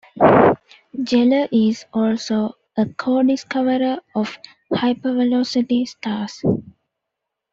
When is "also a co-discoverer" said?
1.93-3.99